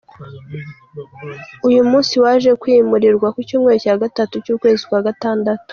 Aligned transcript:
Uyu 1.67 1.81
munsi 1.89 2.13
waje 2.23 2.51
kwimurirwa 2.61 3.27
ku 3.35 3.39
Cyumweru 3.47 3.79
cya 3.83 3.95
gatatu 4.03 4.33
cy’ 4.43 4.51
ukwezi 4.55 4.83
kwa 4.89 5.01
Gatandatu. 5.07 5.69